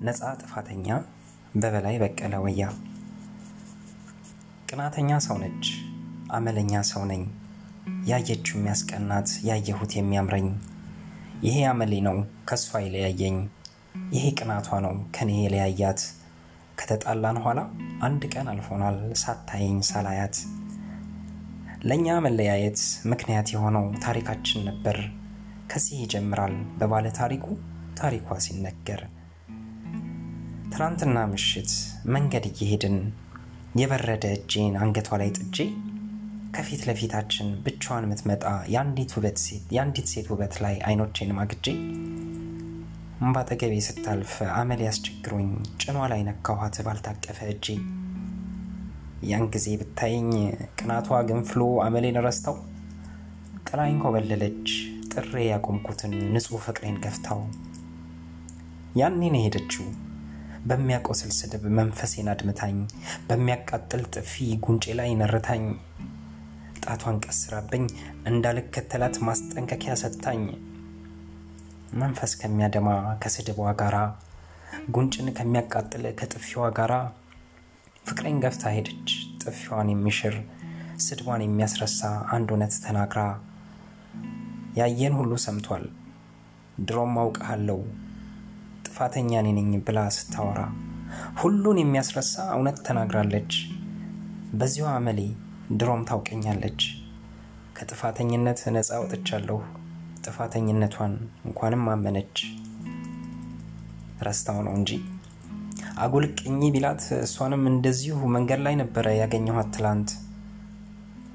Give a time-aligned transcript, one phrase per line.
[0.00, 0.86] ነፃ ጥፋተኛ
[1.54, 2.62] በበላይ በቀለ ወያ።
[4.68, 5.64] ቅናተኛ ሰው ነች
[6.36, 7.22] አመለኛ ሰው ነኝ።
[8.10, 10.48] ያየችው የሚያስቀናት ያየሁት የሚያምረኝ።
[11.46, 12.16] ይሄ አመሌ ነው
[12.48, 13.36] ከሷ የለያየኝ።
[14.14, 16.00] ይሄ ቅናቷ ነው ከኔ የለያያት።
[16.78, 17.60] ከተጣላን ኋላ
[18.00, 20.36] አንድ ቀን አልፎናል ሳታየኝ ሳላያት።
[21.84, 22.80] ለእኛ መለያየት
[23.12, 24.98] ምክንያት የሆነው ታሪካችን ነበር።
[25.72, 27.46] ከዚህ ይጀምራል በባለ ታሪኩ
[27.94, 29.00] ታሪኳ ሲነገር
[30.72, 31.70] ትናንትና ምሽት
[32.14, 32.96] መንገድ እየሄድን
[33.80, 35.56] የበረደ እጄን አንገቷ ላይ ጥጄ
[36.54, 39.12] ከፊት ለፊታችን ብቻዋን የምትመጣ የአንዲት
[40.12, 41.66] ሴት ውበት ላይ አይኖቼን ማግጄ
[43.30, 45.48] ባጠገቤ ስታልፍ አመል ያስቸግሮኝ
[45.82, 47.66] ጭኗ ላይ ነካኋት ባልታቀፈ እጄ።
[49.30, 50.30] ያን ጊዜ ብታየኝ
[50.78, 52.56] ቅናቷ ገንፍሎ አመሌን ረስተው
[53.66, 54.68] ጥላኝ ኮበለለች
[55.12, 57.40] ጥሬ ያቆምኩትን ንጹሕ ፍቅሬን ገፍታው።
[59.00, 59.84] ያኔን የሄደችው
[60.68, 62.76] በሚያቆስል ስድብ መንፈሴን አድምታኝ
[63.28, 64.32] በሚያቃጥል ጥፊ
[64.64, 65.64] ጉንጬ ላይ ነርታኝ።
[66.84, 67.84] ጣቷን ቀስራብኝ
[68.30, 70.42] እንዳልከተላት ማስጠንቀቂያ ሰጥታኝ።
[72.00, 72.88] መንፈስ ከሚያደማ
[73.22, 73.96] ከስድቧ ጋራ
[74.94, 76.92] ጉንጭን ከሚያቃጥል ከጥፊዋ ጋራ።
[78.06, 79.08] ፍቅሬን ገፍታ ሄደች
[79.42, 80.36] ጥፊዋን የሚሽር
[81.04, 82.00] ስድቧን የሚያስረሳ
[82.34, 83.20] አንድ እውነት ተናግራ።
[84.78, 85.84] ያየን ሁሉ ሰምቷል
[86.80, 87.80] ድሮም አውቀሃለው
[88.90, 90.60] ጥፋተኛ እኔ ነኝ ብላ ስታወራ
[91.40, 93.52] ሁሉን የሚያስረሳ እውነት ተናግራለች።
[94.52, 95.20] በዚሁ አመሌ
[95.78, 96.80] ድሮም ታውቀኛለች።
[97.76, 99.58] ከጥፋተኝነት ነፃ ወጥቻለሁ።
[100.24, 101.14] ጥፋተኝነቷን
[101.46, 102.36] እንኳንም አመነች።
[104.26, 104.90] ረስታው ነው እንጂ
[105.98, 110.10] አጉል ቅኝ ቢላት እሷንም እንደዚሁ መንገድ ላይ ነበረ ያገኘኋት ትላንት።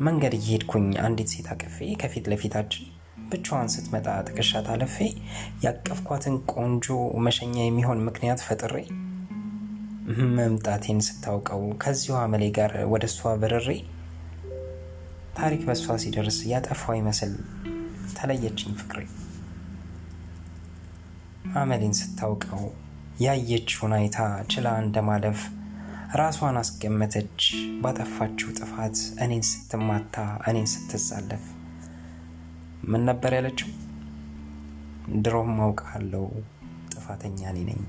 [0.00, 2.86] መንገድ እየሄድኩኝ አንዲት ሴት አቅፌ ከፊት ለፊታችን
[3.30, 4.96] ብቻዋን ስትመጣ ጥቅሻት አለፌ
[5.64, 6.86] ያቀፍኳትን ቆንጆ
[7.26, 8.74] መሸኛ የሚሆን ምክንያት ፈጥሬ
[10.36, 13.68] መምጣቴን ስታውቀው ከዚሁ አመሌ ጋር ወደ እሷ በረሬ
[15.36, 17.32] ታሪክ በእሷ ሲደርስ ያጠፋው ይመስል
[18.16, 19.04] ተለየችኝ ፍቅሬ።
[21.60, 22.64] አመሌን ስታውቀው
[23.22, 24.18] ያየችውን አይታ
[24.52, 25.40] ችላ እንደማለፍ
[26.20, 27.42] ራሷን አስገመተች
[27.82, 30.16] ባጠፋችው ጥፋት እኔን ስትማታ
[30.50, 31.44] እኔን ስትዛለፍ
[32.90, 33.68] ምን ነበር ያለችው?
[35.22, 36.24] ድሮም አውቃለሁ
[36.92, 37.80] ጥፋተኛ እኔ ነኝ